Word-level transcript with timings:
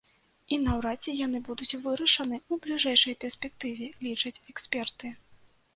І 0.55 0.57
наўрад 0.67 0.97
ці 1.03 1.13
яны 1.19 1.41
будуць 1.49 1.77
вырашаны 1.83 2.35
ў 2.51 2.65
бліжэйшай 2.65 3.19
перспектыве, 3.27 3.85
лічаць 4.09 4.37
эксперты. 4.55 5.07